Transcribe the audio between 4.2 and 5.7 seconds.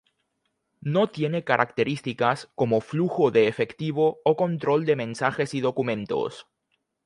o control de mensajes y